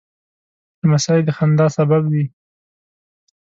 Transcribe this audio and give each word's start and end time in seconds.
لمسی 0.83 1.19
د 1.27 1.29
خندا 1.37 1.67
سبب 1.77 2.03
وي. 2.11 2.25